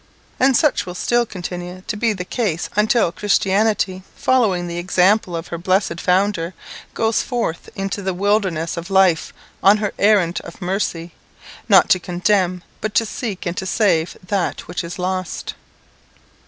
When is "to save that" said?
13.57-14.61